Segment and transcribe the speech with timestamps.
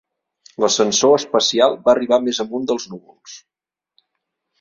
[0.63, 3.37] L'ascensor espacial va arribar més amunt dels núvols.